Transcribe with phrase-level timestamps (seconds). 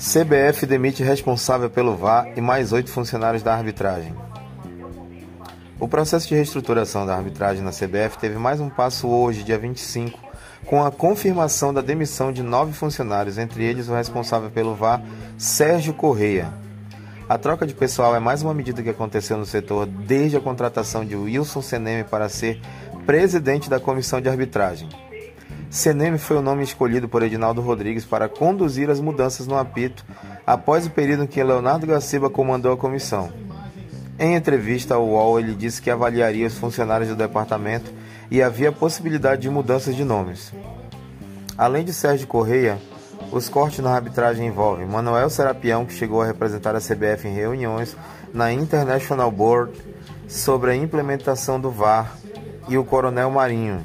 [0.00, 4.14] CBF demite responsável pelo VAR e mais oito funcionários da arbitragem.
[5.78, 10.18] O processo de reestruturação da arbitragem na CBF teve mais um passo hoje, dia 25,
[10.64, 15.02] com a confirmação da demissão de nove funcionários, entre eles o responsável pelo VAR,
[15.36, 16.50] Sérgio Correia.
[17.28, 21.04] A troca de pessoal é mais uma medida que aconteceu no setor desde a contratação
[21.04, 22.58] de Wilson Seneme para ser
[23.04, 24.88] presidente da comissão de arbitragem.
[25.70, 30.04] Seneme foi o nome escolhido por Edinaldo Rodrigues para conduzir as mudanças no apito
[30.44, 33.32] após o período em que Leonardo Gaciba comandou a comissão.
[34.18, 37.92] Em entrevista ao UOL, ele disse que avaliaria os funcionários do departamento
[38.28, 40.52] e havia possibilidade de mudanças de nomes.
[41.56, 42.76] Além de Sérgio Correia,
[43.30, 47.96] os cortes na arbitragem envolvem Manuel Serapião, que chegou a representar a CBF em reuniões
[48.34, 49.72] na International Board
[50.26, 52.16] sobre a implementação do VAR,
[52.68, 53.84] e o Coronel Marinho,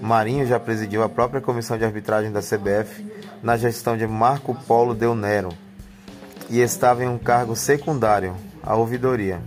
[0.00, 3.04] Marinho já presidiu a própria comissão de arbitragem da CBF
[3.42, 5.50] na gestão de Marco Polo Del Nero
[6.48, 9.40] e estava em um cargo secundário, a ouvidoria.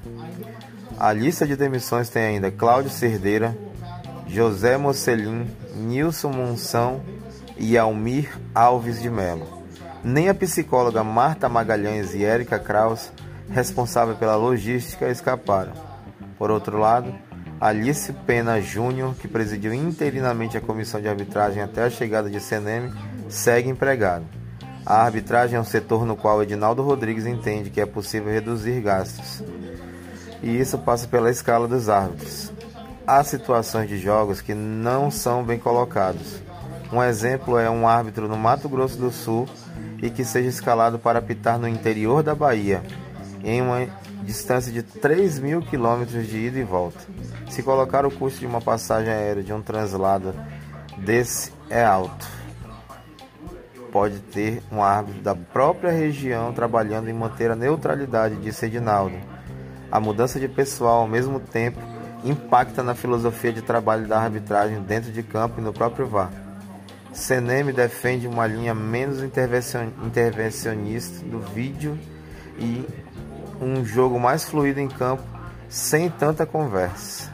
[1.00, 3.58] A lista de demissões tem ainda Cláudio Cerdeira,
[4.28, 7.02] José Mocelin, Nilson Monção
[7.58, 9.48] e Almir Alves de Melo.
[10.04, 13.12] Nem a psicóloga Marta Magalhães e Érica Kraus,
[13.50, 15.74] responsável pela logística, escaparam.
[16.38, 17.14] Por outro lado,
[17.60, 22.94] Alice Pena Júnior, que presidiu interinamente a comissão de arbitragem até a chegada de CNM,
[23.28, 24.26] segue empregado.
[24.86, 29.44] A arbitragem é um setor no qual Edinaldo Rodrigues entende que é possível reduzir gastos.
[30.42, 32.54] E isso passa pela escala dos árbitros.
[33.06, 36.42] Há situações de jogos que não são bem colocados.
[36.94, 39.48] Um exemplo é um árbitro no Mato Grosso do Sul
[40.02, 42.82] e que seja escalado para apitar no interior da Bahia,
[43.44, 43.86] em uma
[44.24, 47.00] distância de 3 mil quilômetros de ida e volta.
[47.50, 50.34] Se colocar o custo de uma passagem aérea de um translado
[50.98, 52.28] desse é alto.
[53.92, 59.16] Pode ter um árbitro da própria região trabalhando em manter a neutralidade, disse Edinaldo.
[59.92, 61.80] A mudança de pessoal, ao mesmo tempo,
[62.24, 66.32] impacta na filosofia de trabalho da arbitragem dentro de campo e no próprio VAR.
[67.12, 71.98] Senem defende uma linha menos intervencionista do vídeo
[72.60, 72.86] e
[73.62, 75.24] um jogo mais fluido em campo,
[75.68, 77.32] sem tanta conversa.